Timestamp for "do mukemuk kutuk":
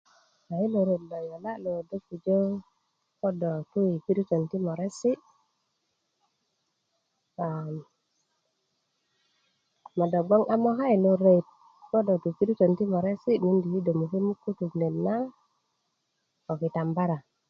13.85-14.71